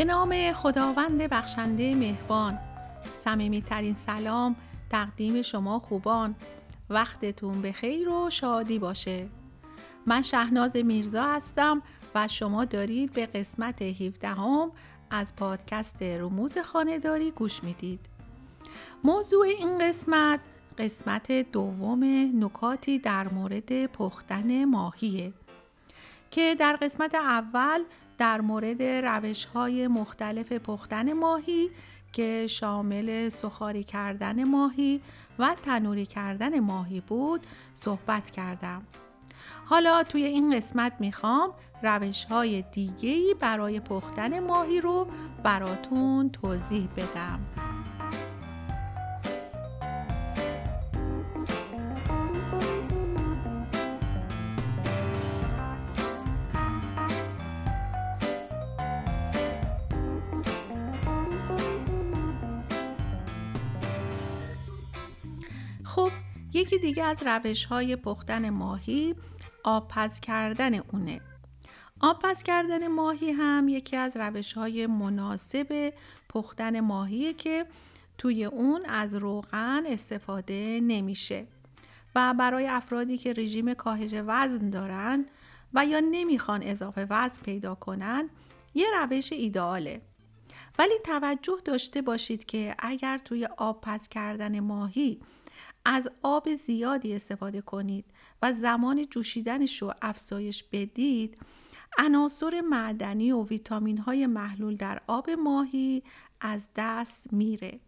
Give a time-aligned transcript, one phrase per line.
[0.00, 2.58] به نام خداوند بخشنده مهربان.
[3.14, 4.56] صمیمیترین سلام
[4.90, 6.34] تقدیم شما خوبان.
[6.90, 9.28] وقتتون به خیر و شادی باشه.
[10.06, 11.82] من شهناز میرزا هستم
[12.14, 14.72] و شما دارید به قسمت 17 هم
[15.10, 18.00] از پادکست رموز خانهداری گوش می‌دید.
[19.04, 20.40] موضوع این قسمت
[20.78, 22.04] قسمت دوم
[22.44, 25.32] نکاتی در مورد پختن ماهیه
[26.30, 27.84] که در قسمت اول
[28.20, 31.70] در مورد روش های مختلف پختن ماهی
[32.12, 35.00] که شامل سخاری کردن ماهی
[35.38, 38.82] و تنوری کردن ماهی بود صحبت کردم.
[39.64, 45.06] حالا توی این قسمت می‌خوام روش های دیگهی برای پختن ماهی رو
[45.42, 47.69] براتون توضیح بدم.
[66.52, 69.14] یکی دیگه از روش های پختن ماهی
[69.64, 71.20] آبپز کردن اونه.
[72.00, 75.92] آبپز کردن ماهی هم یکی از روش های مناسب
[76.28, 77.66] پختن ماهیه که
[78.18, 81.46] توی اون از روغن استفاده نمیشه
[82.14, 85.26] و برای افرادی که رژیم کاهش وزن دارن
[85.74, 88.30] و یا نمی‌خوان اضافه وزن پیدا کنن
[88.74, 90.00] یه روش ایدئاله.
[90.78, 95.20] ولی توجه داشته باشید که اگر توی آب پز کردن ماهی
[95.84, 98.04] از آب زیادی استفاده کنید
[98.42, 101.38] و زمان جوشیدنش رو افزایش بدید.
[101.98, 106.02] عناصر معدنی و ویتامین های محلول در آب ماهی
[106.40, 107.80] از دست میره.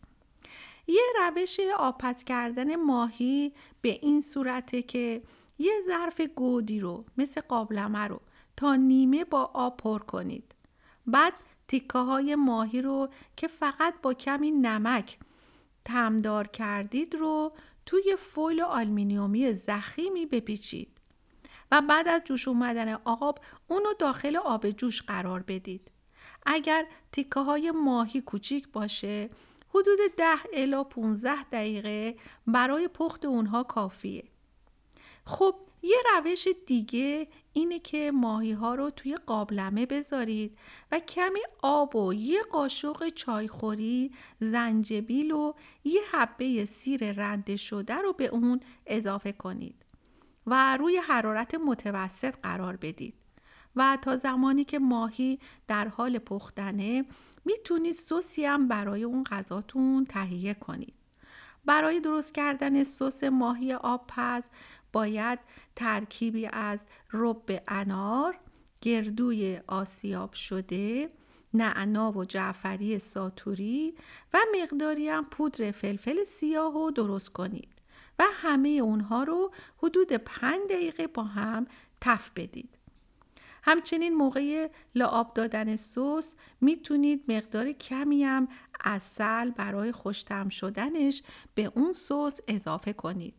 [0.86, 5.22] یه روش آپت کردن ماهی به این صورته که
[5.58, 8.20] یه ظرف گودی رو مثل قابلمه رو
[8.56, 10.54] تا نیمه با آب پر کنید.
[11.06, 11.32] بعد
[11.68, 15.18] تیکه های ماهی رو که فقط با کمی نمک
[15.84, 17.52] تمدار کردید رو
[17.92, 20.88] توی فویل آلمینیومی زخیمی بپیچید
[21.72, 23.38] و بعد از جوش اومدن آب
[23.68, 25.90] اونو داخل آب جوش قرار بدید.
[26.46, 29.30] اگر تیکه های ماهی کوچیک باشه
[29.68, 32.16] حدود 10 الا 15 دقیقه
[32.46, 34.24] برای پخت اونها کافیه.
[35.24, 40.58] خب یه روش دیگه اینه که ماهی ها رو توی قابلمه بذارید
[40.92, 45.52] و کمی آب و یه قاشق چایخوری زنجبیل و
[45.84, 49.84] یه حبه سیر رنده شده رو به اون اضافه کنید
[50.46, 53.14] و روی حرارت متوسط قرار بدید
[53.76, 57.04] و تا زمانی که ماهی در حال پختنه
[57.44, 60.94] می‌تونید سوسی هم برای اون غذاتون تهیه کنید.
[61.64, 64.48] برای درست کردن سس ماهی آب پز
[64.92, 65.38] باید
[65.76, 66.80] ترکیبی از
[67.12, 68.38] رب انار،
[68.80, 71.08] گردوی آسیاب شده،
[71.54, 73.94] نعنا و جعفری ساتوری
[74.34, 77.68] و مقداری هم پودر فلفل سیاه رو درست کنید
[78.18, 81.66] و همه اونها رو حدود پنج دقیقه با هم
[82.00, 82.78] تف بدید.
[83.62, 88.48] همچنین موقع لعاب دادن سس می‌تونید مقدار کمی هم
[88.84, 91.22] اصل برای خوشتم شدنش
[91.54, 93.34] به اون سس اضافه کنید.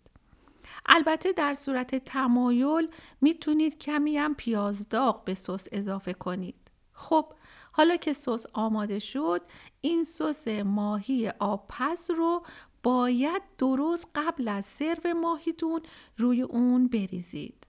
[0.86, 2.88] البته در صورت تمایل
[3.22, 6.56] می‌تونید کمی هم پیازداغ به سس اضافه کنید.
[6.94, 7.34] خب
[7.72, 9.42] حالا که سس آماده شد
[9.82, 12.46] این سس ماهی آبپز رو
[12.84, 15.82] باید درست قبل از سرو ماهیتون
[16.18, 17.68] روی اون بریزید.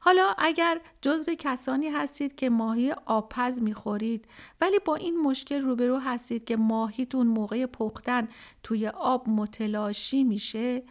[0.00, 4.26] حالا اگر جزو کسانی هستید که ماهی آبپز می‌خورید
[4.60, 8.28] ولی با این مشکل روبرو هستید که ماهیتون موقع پختن
[8.62, 10.82] توی آب متلاشی میشه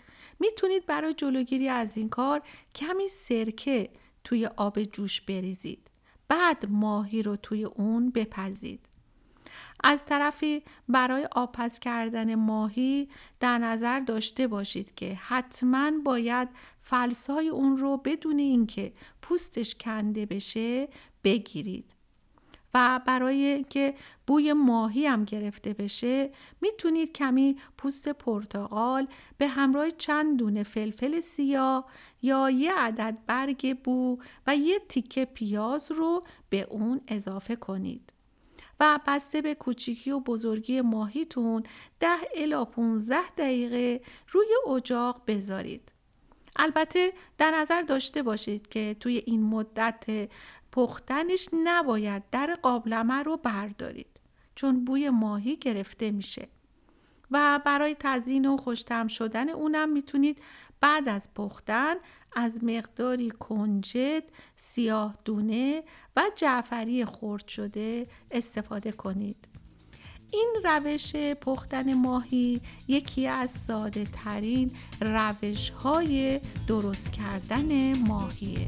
[0.43, 2.41] می‌تونید برای جلوگیری از این کار
[2.75, 3.89] کمی سرکه
[4.23, 5.89] توی آب جوش بریزید.
[6.27, 8.79] بعد ماهی رو توی اون بپزید.
[9.83, 13.09] از طرفی برای آبپز کردن ماهی
[13.39, 16.49] در نظر داشته باشید که حتما باید
[16.81, 20.87] فلسای اون رو بدون اینکه پوستش کنده بشه
[21.23, 21.92] بگیرید.
[22.73, 23.93] و برای که
[24.27, 26.31] بوی ماهی هم گرفته بشه
[26.61, 31.85] می‌تونید کمی پوست پرتقال به همراه چند دونه فلفل سیاه
[32.21, 34.17] یا یه عدد برگ بو
[34.47, 38.13] و یه تیکه پیاز رو به اون اضافه کنید.
[38.79, 41.63] و بسته به کوچیکی و بزرگی ماهیتون
[41.99, 45.91] ده الا 15 دقیقه روی اجاق بذارید.
[46.55, 50.29] البته در نظر داشته باشید که توی این مدت
[50.73, 54.19] پختنش نباید در قابلمه رو بردارید
[54.55, 56.47] چون بوی ماهی گرفته میشه
[57.31, 60.41] و برای تزیین و خوشتم شدن اونم می‌تونید
[60.81, 61.95] بعد از پختن
[62.35, 64.23] از مقداری کنجد،
[64.55, 65.83] سیاه دونه
[66.15, 69.47] و جعفری خرد شده استفاده کنید.
[70.31, 74.71] این روش پختن ماهی یکی از ساده ترین
[75.01, 78.67] روش های درست کردن ماهیه.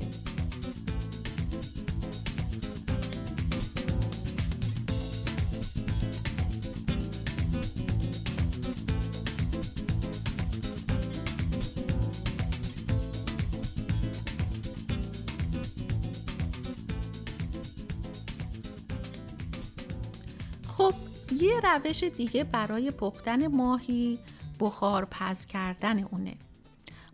[20.78, 20.94] خب
[21.32, 24.20] یه روش دیگه برای پختن ماهی
[24.60, 26.38] بخار پز کردن اونه.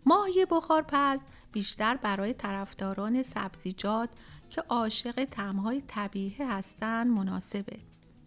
[0.06, 1.20] ماهی بخار پز
[1.52, 4.08] بیشتر برای طرفداران سبزیجات
[4.50, 7.78] که عاشق تمهای طبیعی هستن مناسبه.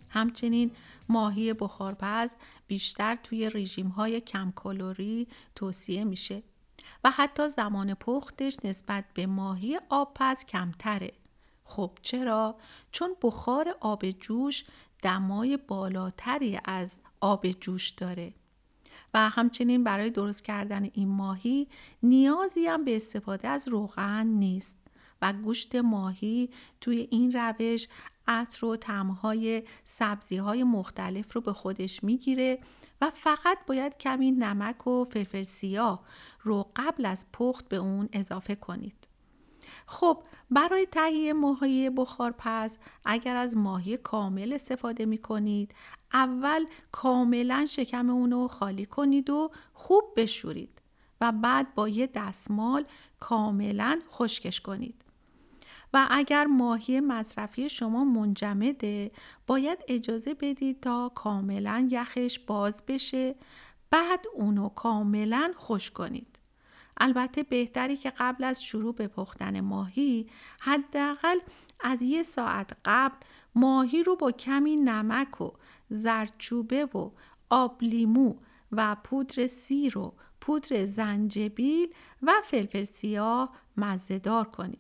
[0.09, 0.71] همچنین
[1.09, 2.35] ماهی بخارپز
[2.67, 6.43] بیشتر توی رژیم های کم کالری توصیه میشه
[7.03, 11.11] و حتی زمان پختش نسبت به ماهی آبپز کمتره.
[11.65, 12.55] خب چرا؟
[12.91, 14.65] چون بخار آب جوش
[15.05, 18.33] دمای بالاتری از آب جوش داره
[19.13, 21.67] و همچنین برای درست کردن این ماهی
[22.03, 24.77] نیازی هم به استفاده از روغن نیست
[25.21, 26.49] و گوشت ماهی
[26.81, 27.87] توی این روش
[28.27, 32.59] عطر و تمهای سبزی های مختلف رو به خودش می‌گیره
[33.01, 36.03] و فقط باید کمی نمک و فلفل سیاه
[36.41, 39.04] رو قبل از پخت به اون اضافه کنید.
[39.85, 45.75] خب برای تهیه ماهی بخارپز اگر از ماهی کامل استفاده می کنید
[46.13, 50.81] اول کاملا شکم اونو خالی کنید و خوب بشورید
[51.21, 52.85] و بعد با یه دستمال
[53.19, 55.05] کاملا خشکش کنید.
[55.93, 59.11] و اگر ماهی مصرفی شما منجمده
[59.47, 63.35] باید اجازه بدید تا کاملا یخش باز بشه
[63.91, 66.34] بعد اونو کاملا خوش کنید.
[66.97, 71.39] البته بهتری که قبل از شروع به پختن ماهی حداقل
[71.79, 73.15] از یه ساعت قبل
[73.55, 75.51] ماهی رو با کمی نمک و
[75.89, 77.11] زردچوبه و
[77.49, 78.35] آب لیمو
[78.71, 84.79] و پودر سیر و پودر زنجبیل و فلفل سیاه مزهدار کنید.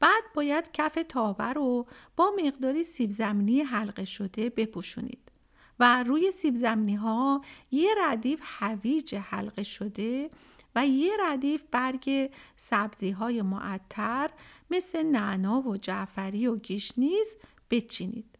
[0.00, 1.86] بعد باید کف تابه رو
[2.16, 5.32] با مقداری سیب زمینی حلقه شده بپوشونید
[5.80, 10.30] و روی سیب زمینی ها یه ردیف هویج حلقه شده
[10.74, 14.30] و یه ردیف برگ سبزی های معطر
[14.70, 17.36] مثل نعنا و جعفری و گیشنیز
[17.70, 18.38] بچینید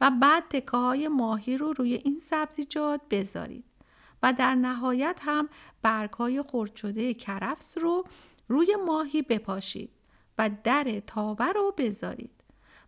[0.00, 3.64] و بعد تکه های ماهی رو روی این سبزیجات بذارید
[4.22, 5.48] و در نهایت هم
[5.82, 8.04] برگ های خرد شده کرفس رو
[8.48, 9.90] روی ماهی بپاشید
[10.38, 12.30] و در تابه رو بذارید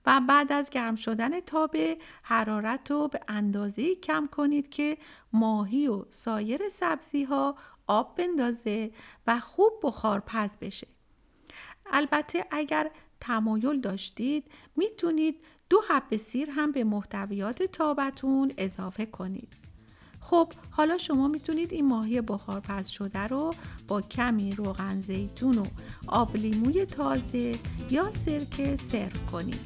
[0.06, 4.98] و بعد از گرم شدن تابه حرارت رو به اندازه کم کنید که
[5.32, 7.56] ماهی و سایر سبزی ها
[7.86, 8.90] آب بندازه
[9.26, 10.86] و خوب بخار پز بشه.
[11.86, 12.90] البته اگر
[13.20, 14.44] تمایل داشتید
[14.76, 15.36] می‌تونید
[15.70, 19.54] دو حب سیر هم به محتویات تابتون اضافه کنید.
[20.20, 23.54] خب حالا شما می‌تونید این ماهی بخار پز شده رو
[23.88, 25.66] با کمی روغن زیتون و
[26.08, 27.58] آب لیموی تازه
[27.90, 29.60] یا سرکه سرو کنید.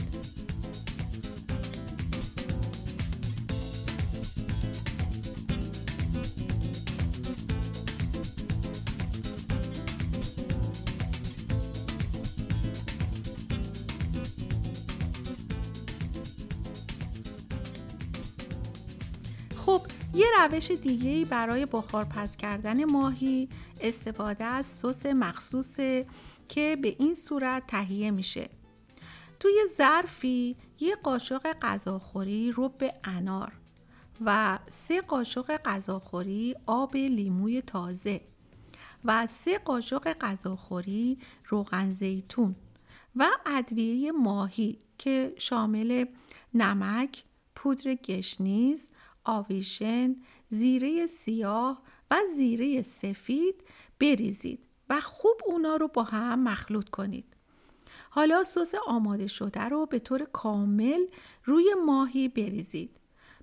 [19.66, 19.82] خب
[20.14, 23.48] یه روش دیگه برای بخارپز کردن ماهی
[23.80, 26.06] استفاده از سس مخصوصه
[26.48, 28.48] که به این صورت تهیه میشه.
[29.40, 33.52] توی ظرفی یه قاشق غذاخوری رب انار
[34.24, 38.20] و سه قاشق غذاخوری آب لیموی تازه
[39.04, 41.18] و سه قاشق غذاخوری
[41.48, 42.54] روغن زیتون
[43.16, 46.04] و ادویه ماهی که شامل
[46.54, 48.88] نمک، پودر گشنیز،
[49.26, 50.16] آویشن،
[50.48, 53.54] زیره سیاه و زیره سفید
[54.00, 54.58] بریزید
[54.90, 57.24] و خوب اونا رو با هم مخلوط کنید.
[58.10, 61.06] حالا سس آماده شده رو به طور کامل
[61.44, 62.90] روی ماهی بریزید.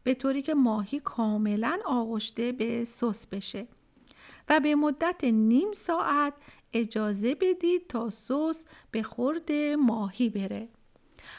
[0.03, 3.67] به طوری که ماهی کاملا آغشته به سس بشه
[4.49, 6.33] و به مدت نیم ساعت
[6.73, 10.69] اجازه بدید تا سس به خورد ماهی بره.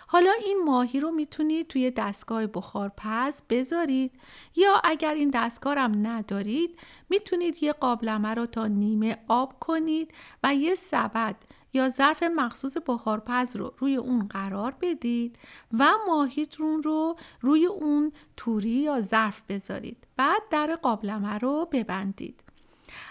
[0.06, 4.12] حالا این ماهی رو می‌تونید توی دستگاه بخار پس بذارید.
[4.56, 10.54] یا اگر این دستگاه هم ندارید می‌تونید یه قابلمه رو تا نیمه آب کنید و
[10.54, 11.36] یه سبد
[11.72, 15.38] یا ظرف مخصوص بخارپز رو روی اون قرار بدید
[15.78, 20.06] و ماهیتون رو روی اون توری یا ظرف بذارید.
[20.16, 22.43] بعد در قابلمه رو ببندید.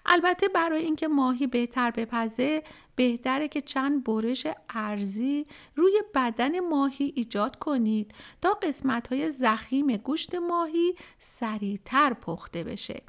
[0.05, 2.63] البته برای اینکه ماهی بهتر بپزه
[2.95, 5.43] بهتره که چند برش ارزی
[5.75, 13.03] روی بدن ماهی ایجاد کنید تا قسمت های زخیم گوشت ماهی سریعتر پخته بشه.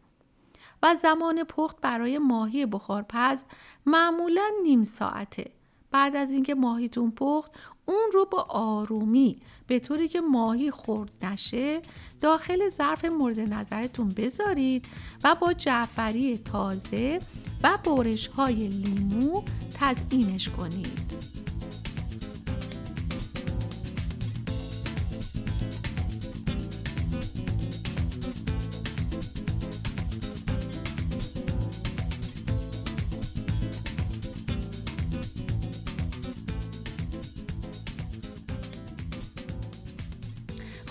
[0.83, 3.45] و زمان پخت برای ماهی بخارپز
[3.87, 5.51] معمولا نیم ساعته.
[5.91, 7.53] بعد از اینکه ماهیتون پخت
[7.87, 11.83] اون رو با آرومی به طوری که ماهی خورد نشه
[12.25, 14.87] داخل ظرف مورد نظرتون بذارید
[15.25, 17.19] و با جعفری تازه
[17.63, 19.43] و برش های لیمو
[19.81, 21.44] تزئینش کنید.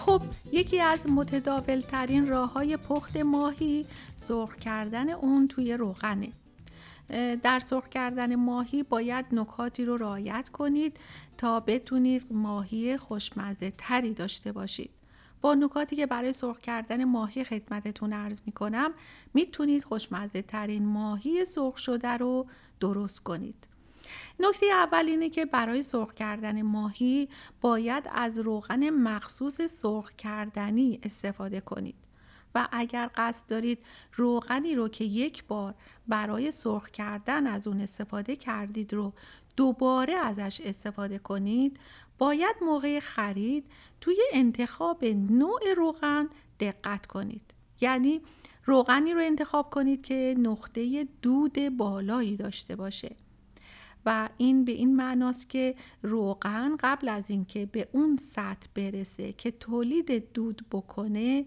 [0.06, 6.32] خب یکی از متداول ترین راه های پخت ماهی سرخ کردن اون توی روغنه.
[7.44, 10.98] در سرخ کردن ماهی باید نکاتی رو رعایت کنید
[11.38, 14.90] تا بتونید ماهی خوشمزه تری داشته باشید.
[15.42, 18.92] با نکاتی که برای سرخ کردن ماهی خدمتتون عرض می کنم
[19.34, 22.48] می‌تونید خوشمزه ترین ماهی سرخ شده رو
[22.80, 23.68] درست کنید.
[24.40, 27.30] نکته اول اینه که برای سرخ کردن ماهی
[27.62, 31.96] باید از روغن مخصوص سرخ کردنی استفاده کنید.
[32.56, 33.80] و اگر قصد دارید
[34.14, 35.74] روغنی رو که یک بار
[36.08, 39.14] برای سرخ کردن از اون استفاده کردید رو
[39.56, 41.80] دوباره ازش استفاده کنید
[42.18, 43.66] باید موقع خرید
[44.02, 46.30] توی انتخاب نوع روغن
[46.60, 47.42] دقت کنید.
[47.82, 48.22] یعنی
[48.66, 53.16] روغنی رو انتخاب کنید که نقطه دود بالایی داشته باشه.
[54.06, 59.52] و این به این معناست که روغن قبل از اینکه به اون سطح برسه که
[59.52, 61.46] تولید دود بکنه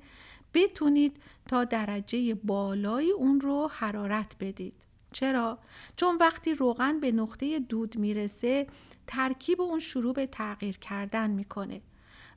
[0.55, 1.17] بتونید
[1.49, 4.75] تا درجه بالای اون رو حرارت بدید
[5.13, 5.59] چرا؟
[5.97, 8.67] چون وقتی روغن به نقطه دود می‌رسه
[9.07, 11.81] ترکیب اون شروع به تغییر کردن می‌کنه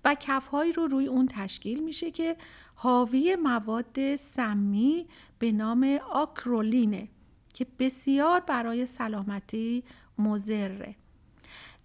[0.06, 2.38] و کفهایی رو روی اون تشکیل میشه که
[2.76, 5.08] حاوی مواد سمی
[5.40, 7.08] به نام آکرولینه
[7.54, 9.84] که بسیار برای سلامتی
[10.20, 10.96] مزره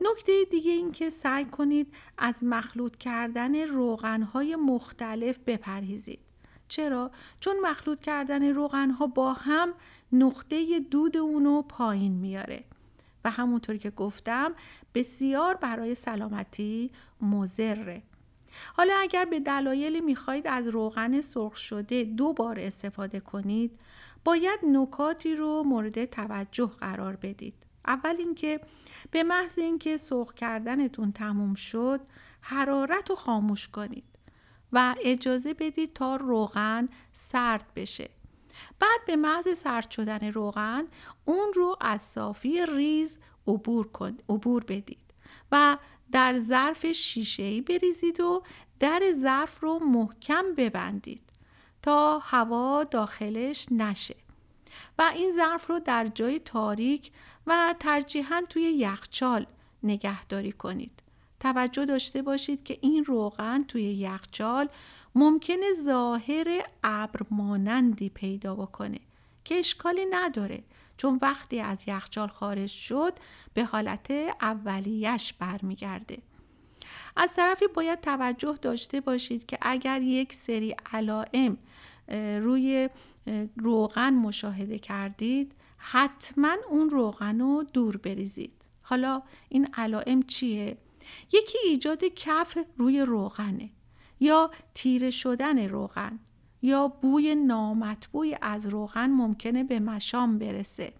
[0.01, 6.21] نکته دیگه این که سعی کنید از مخلوط کردن روغنهای مختلف بپرهیزید.
[6.69, 7.11] چرا؟
[7.41, 9.75] چون مخلوط کردن روغنها با هم
[10.13, 12.65] نقطه دود اونو پایین میاره.
[13.25, 14.55] و همونطور که گفتم
[14.95, 18.03] بسیار برای سلامتی مزره
[18.75, 23.81] حالا اگر به دلایلی می‌خواهید از روغن سرخ شده دو بار استفاده کنید
[24.25, 27.64] باید نکاتی رو مورد توجه قرار بدید.
[27.87, 28.61] اول اینکه
[29.11, 32.01] به محض اینکه سرخ کردنتون تموم شد
[32.41, 34.05] حرارت رو خاموش کنید
[34.73, 38.11] و اجازه بدید تا روغن سرد بشه.
[38.81, 40.85] بعد به محض سرد شدن روغن
[41.25, 45.15] اون رو از صافی ریز عبور, کن، عبور بدید
[45.53, 45.79] و
[46.13, 48.43] در ظرف شیشه بریزید و
[48.81, 51.23] در ظرف رو محکم ببندید
[51.83, 54.24] تا هوا داخلش نشه.
[54.99, 57.13] و این ظرف رو در جای تاریک
[57.47, 59.47] و ترجیحاً توی یخچال
[59.83, 61.03] نگهداری کنید.
[61.41, 64.69] توجه داشته باشید که این روغن توی یخچال
[65.15, 68.99] ممکنه ظاهر ابر مانندی پیدا بکنه
[69.45, 70.63] که اشکالی نداره
[70.97, 73.13] چون وقتی از یخچال خارج شد
[73.55, 76.19] به حالت اولیش برمیگرده.
[77.17, 81.59] از طرفی باید توجه داشته باشید که اگر یک سری علائم
[82.41, 82.89] روی
[83.57, 88.53] روغن مشاهده کردید حتما اون روغن رو دور بریزید.
[88.83, 90.79] حالا این علائم چیه؟
[91.33, 93.71] یکی ایجاد کف روی روغنه
[94.21, 96.19] یا تیره شدن روغن
[96.63, 100.93] یا بوی نامطبوعی از روغن ممکنه به مشام برسه.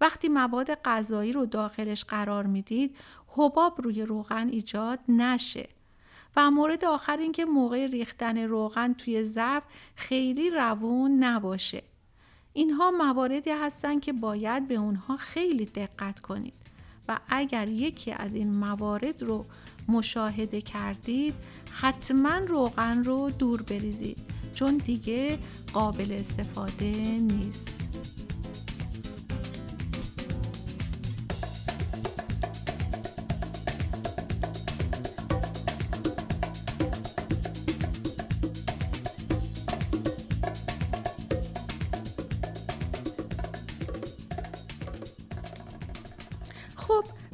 [0.00, 2.96] وقتی مواد غذایی رو داخلش قرار می‌دید
[3.28, 5.68] حباب روی روغن ایجاد نشه.
[6.36, 9.62] و مورد آخر اینکه موقع ریختن روغن توی ظرف
[9.94, 11.82] خیلی روون نباشه.
[12.52, 16.54] اینها مواردی هستند که باید به اونها خیلی دقت کنید.
[17.08, 19.44] و اگر یکی از این موارد رو
[19.88, 21.34] مشاهده کردید
[21.72, 24.18] حتما روغن رو دور بریزید
[24.54, 25.38] چون دیگه
[25.72, 26.86] قابل استفاده
[27.18, 27.81] نیست.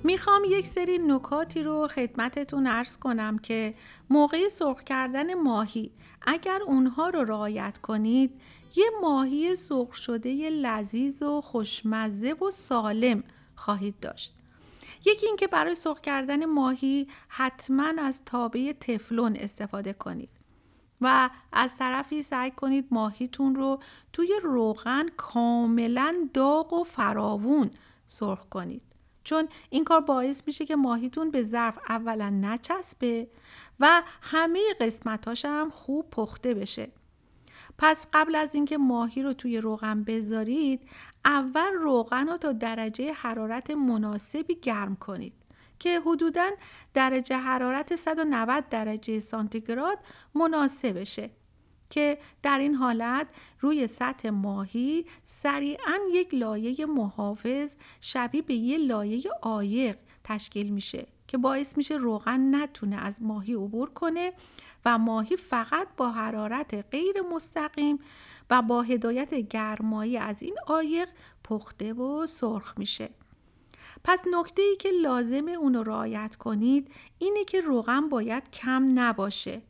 [0.04, 3.74] می‌خوام یک سری نکاتی رو خدمتتون ارز کنم که
[4.10, 5.90] موقع سرخ کردن ماهی
[6.22, 8.40] اگر اونها رو رعایت کنید
[8.76, 13.24] یه ماهی سرخ شده لذیذ و خوشمزه و سالم
[13.56, 14.34] خواهید داشت.
[15.04, 20.30] یکی اینکه برای سرخ کردن ماهی حتما از تابه تفلون استفاده کنید
[21.00, 23.78] و از طرفی سعی کنید ماهیتون رو
[24.12, 27.70] توی روغن کاملا داغ و فراوون
[28.06, 28.87] سرخ کنید.
[29.28, 33.28] چون این کار باعث میشه که ماهیتون به ظرف اولا نچسبه
[33.80, 36.88] و همه قسمتاش هم خوب پخته بشه.
[37.78, 40.80] پس قبل از اینکه ماهی رو توی روغن بذارید
[41.24, 45.32] اول روغن رو تا درجه حرارت مناسبی گرم کنید
[45.78, 46.50] که حدودا
[46.94, 49.98] درجه حرارت 190 درجه سانتیگراد
[50.34, 51.30] مناسبشه
[51.90, 53.26] که در این حالت
[53.60, 61.38] روی سطح ماهی سریعا یک لایه محافظ شبیه به یه لایه عایق تشکیل میشه که
[61.38, 64.32] باعث میشه روغن نتونه از ماهی عبور کنه
[64.84, 67.98] و ماهی فقط با حرارت غیر مستقیم
[68.50, 71.08] و با هدایت گرمایی از این عایق
[71.44, 73.10] پخته و سرخ میشه.
[74.04, 79.62] پس نکته ای که لازمه اونو رعایت کنید اینه که روغن باید کم نباشه.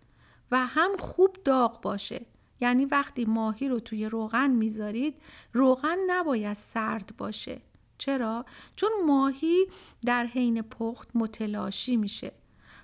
[0.51, 2.27] و هم خوب داغ باشه.
[2.61, 5.15] یعنی وقتی ماهی رو توی روغن می‌ذارید
[5.53, 7.61] روغن نباید سرد باشه.
[7.99, 8.45] چرا؟
[8.77, 9.67] چون ماهی
[10.07, 12.33] در حین پخت متلاشی میشه.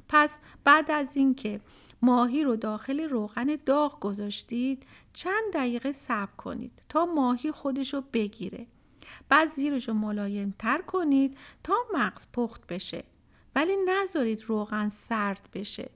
[0.09, 1.61] پس بعد از اینکه
[2.02, 8.66] ماهی رو داخل روغن داغ گذاشتید چند دقیقه صبر کنید تا ماهی خودش رو بگیره.
[9.28, 13.04] بعد زیرش رو ملایم تر کنید تا مغز پخت بشه.
[13.56, 15.90] ولی نذارید روغن سرد بشه.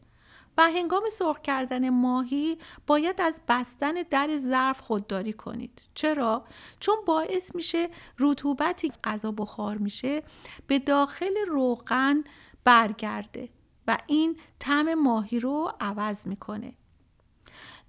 [0.58, 5.82] و هنگام سرخ کردن ماهی باید از بستن در ظرف خودداری کنید.
[5.94, 6.42] چرا؟
[6.80, 7.88] چون باعث میشه
[8.18, 10.22] رطوبتی غذا بخار میشه
[10.66, 12.24] به داخل روغن
[12.64, 13.48] برگرده
[13.86, 16.72] و این طعم ماهی رو عوض می‌کنه.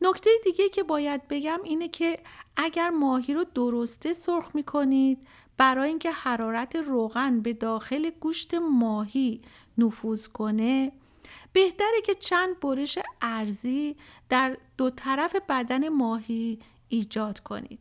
[0.02, 2.20] نکته دیگه که باید بگم اینه که
[2.58, 5.28] اگر ماهی رو درسته سرخ می‌کنید
[5.58, 9.42] برای اینکه حرارت روغن به داخل گوشت ماهی
[9.78, 10.92] نفوذ کنه
[11.54, 13.96] بهتره که چند برش ارزی
[14.30, 17.80] در دو طرف بدن ماهی ایجاد کنید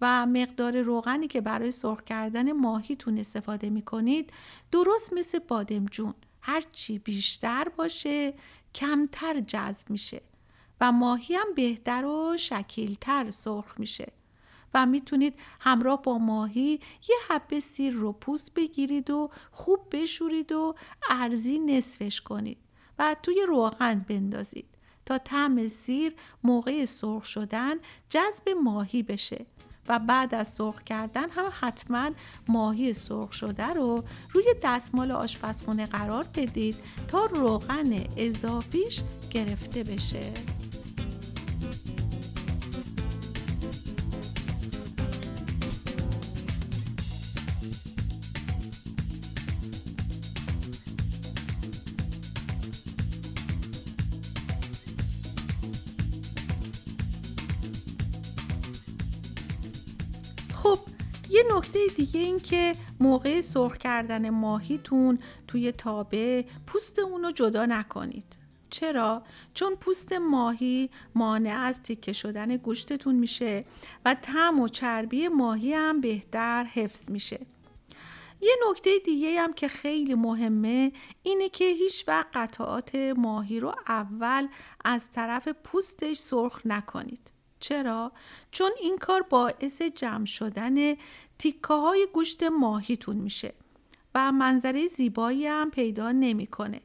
[0.00, 4.32] و مقدار روغنی که برای سرخ کردن ماهیتون استفاده می کنید
[4.72, 8.34] درست مثل بادمجون هرچی بیشتر باشه
[8.74, 10.22] کمتر جذب میشه
[10.80, 14.12] و ماهی هم بهتر و شکیلتر سرخ میشه
[14.74, 20.74] و می‌تونید همراه با ماهی یه حبه سیر رو پوست بگیرید و خوب بشورید و
[21.10, 22.65] ارزی نصفش کنید.
[22.98, 24.66] و توی روغن بندازید
[25.06, 27.74] تا طعم سیر موقع سرخ شدن
[28.08, 29.46] جذب ماهی بشه
[29.88, 32.10] و بعد از سرخ کردن هم حتما
[32.48, 36.76] ماهی سرخ شده رو روی دستمال آشپزخونه قرار بدید
[37.08, 40.32] تا روغن اضافیش گرفته بشه.
[61.96, 68.36] دیگه این که موقع سرخ کردن ماهیتون توی تابه پوست اونو جدا نکنید
[68.70, 69.22] چرا؟
[69.54, 73.64] چون پوست ماهی مانع از تیکه شدن گوشتتون میشه
[74.04, 77.40] و تم و چربی ماهی هم بهتر حفظ میشه
[78.40, 84.48] یه نکته دیگه هم که خیلی مهمه اینه که هیچ وقت قطعات ماهی رو اول
[84.84, 88.12] از طرف پوستش سرخ نکنید چرا؟
[88.50, 90.94] چون این کار باعث جمع شدن
[91.38, 93.54] تیکه های گوشت ماهیتون میشه
[94.14, 96.80] و منظره زیبایی هم پیدا نمی‌کنه.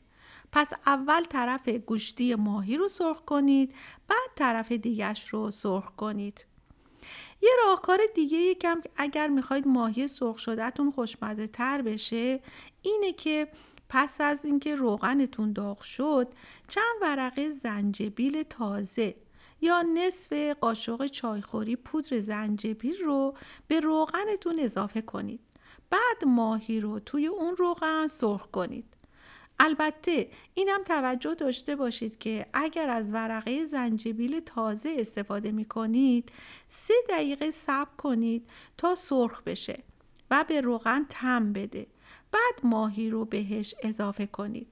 [0.51, 3.73] پس اول طرف گوشتی ماهی رو سرخ کنید
[4.07, 6.45] بعد طرف دیگش رو سرخ کنید
[7.41, 12.39] یه راهکار دیگه یکم اگر می‌خواید ماهی سرخ شدهتون خوشمزه تر بشه
[12.81, 13.47] اینه که
[13.89, 16.27] پس از اینکه روغنتون داغ شد
[16.67, 19.15] چند ورقه زنجبیل تازه
[19.61, 23.35] یا نصف قاشق چایخوری پودر زنجبیل رو
[23.67, 25.39] به روغنتون اضافه کنید.
[25.89, 28.85] بعد ماهی رو توی اون روغن سرخ کنید.
[29.59, 36.31] البته اینم توجه داشته باشید که اگر از ورقه زنجبیل تازه استفاده می کنید
[36.67, 39.83] سه دقیقه صبر کنید تا سرخ بشه
[40.31, 41.87] و به روغن تم بده
[42.31, 44.70] بعد ماهی رو بهش اضافه کنید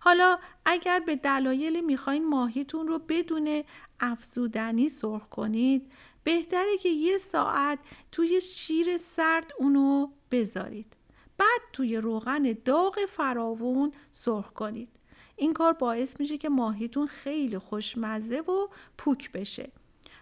[0.00, 3.64] حالا اگر به دلایلی می‌خواین ماهیتون رو بدون
[4.00, 5.92] افزودنی سرخ کنید
[6.24, 7.78] بهتره که یه ساعت
[8.12, 10.96] توی شیر سرد اونو بذارید.
[11.38, 14.88] بعد توی روغن داغ فراوون سرخ کنید.
[15.36, 19.72] این کار باعث میشه که ماهیتون خیلی خوشمزه و پوک بشه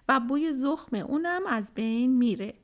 [0.08, 2.54] و بوی زخم اونم از بین میره.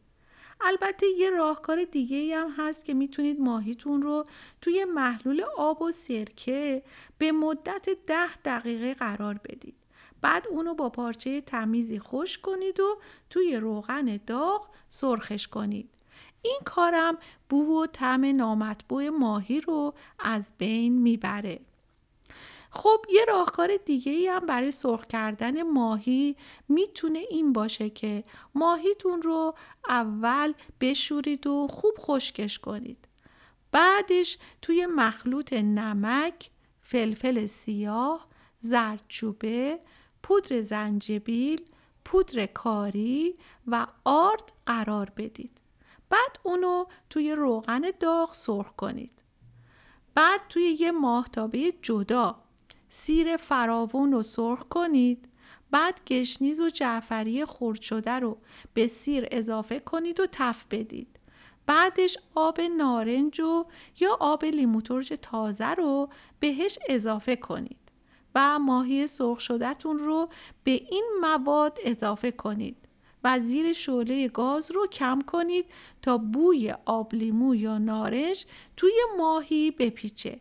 [0.65, 4.25] البته یه راهکار دیگه هم هست که می‌تونید ماهیتون رو
[4.61, 6.83] توی محلول آب و سرکه
[7.19, 9.75] به مدت ده دقیقه قرار بدید.
[10.21, 12.99] بعد اونو با پارچه تمیزی خوش کنید و
[13.31, 15.89] توی روغن داغ سرخش کنید.
[16.43, 21.61] این کارم بو و طعم نامطبوع ماهی رو از بین می‌بره.
[22.75, 26.37] خب یه راهکار دیگه ای هم برای سرخ کردن ماهی
[26.69, 29.55] می‌تونه این باشه که ماهیتون رو
[29.89, 33.09] اول بشورید و خوب خشکش کنید.
[33.73, 38.27] بعدش توی مخلوط نمک، فلفل سیاه،
[38.61, 39.81] زردچوبه،
[40.23, 41.65] پودر زنجبیل،
[42.05, 45.59] پودر کاری و آرد قرار بدید.
[46.11, 49.23] بعد اونو توی روغن داغ سرخ کنید.
[50.15, 52.37] بعد توی یه ماهتابه جدا
[52.95, 55.29] سیر فراوون رو سرخ کنید.
[55.71, 58.39] بعد گشنیز و جعفری خرد شده رو
[58.75, 61.19] به سیر اضافه کنید و تف بدید.
[61.67, 63.65] بعدش آب نارنج و
[64.01, 66.09] یا آب لیمو ترش تازه رو
[66.41, 67.79] بهش اضافه کنید
[68.35, 70.27] و ماهی سرخ شدهتون رو
[70.65, 72.77] به این مواد اضافه کنید
[73.25, 75.65] و زیر شعله گاز رو کم کنید
[76.03, 80.41] تا بوی آب لیمو یا نارنج توی ماهی بپیچه.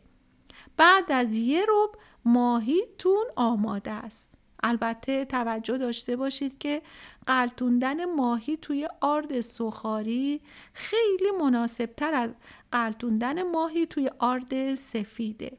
[0.77, 1.91] بعد از یه رب
[2.25, 4.33] ماهیتون آماده است.
[4.63, 6.81] البته توجه داشته باشید که
[7.27, 10.41] قلتوندن ماهی توی آرد سخاری
[10.73, 12.29] خیلی مناسب تر از
[12.71, 15.57] قلتوندن ماهی توی آرد سفیده.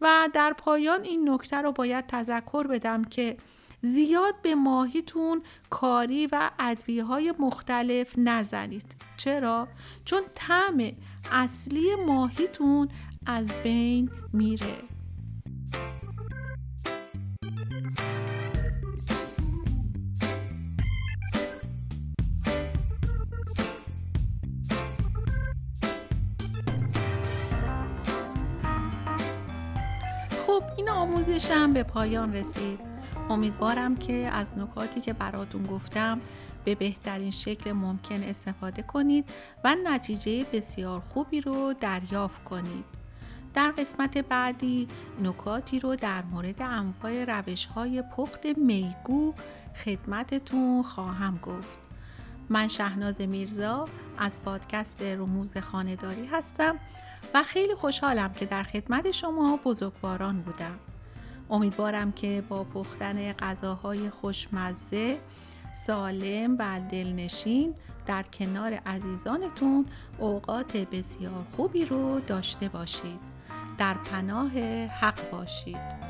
[0.00, 3.36] و در پایان این نکته رو باید تذکر بدم که
[3.80, 8.94] زیاد به ماهیتون کاری و ادویه های مختلف نزنید.
[9.16, 9.68] چرا؟
[10.04, 10.92] چون طعم
[11.32, 12.88] اصلی ماهیتون
[13.26, 14.95] از بین میره.
[30.56, 32.80] خب این آموزشم به پایان رسید.
[33.30, 36.20] امیدوارم که از نکاتی که براتون گفتم
[36.64, 39.28] به بهترین شکل ممکن استفاده کنید
[39.64, 42.84] و نتیجه بسیار خوبی رو دریافت کنید.
[43.54, 44.86] در قسمت بعدی
[45.22, 49.34] نکاتی رو در مورد انواع روش های پخت میگو
[49.84, 51.78] خدمتتون خواهم گفت.
[52.48, 53.88] من شهناز میرزا
[54.18, 56.78] از پادکست رموز خانداری هستم.
[57.34, 60.78] و خیلی خوشحالم که در خدمت شما بزرگواران بودم.
[61.50, 65.18] امیدوارم که با پختن غذاهای خوشمزه
[65.86, 67.74] سالم و دلنشین
[68.06, 69.86] در کنار عزیزانتون
[70.18, 73.20] اوقات بسیار خوبی رو داشته باشید.
[73.78, 74.58] در پناه
[74.88, 76.05] حق باشید.